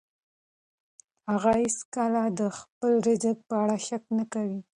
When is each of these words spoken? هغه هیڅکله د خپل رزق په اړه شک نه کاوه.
هغه 1.29 1.51
هیڅکله 1.61 2.23
د 2.39 2.41
خپل 2.57 2.91
رزق 3.07 3.37
په 3.47 3.55
اړه 3.63 3.75
شک 3.87 4.03
نه 4.17 4.25
کاوه. 4.31 4.59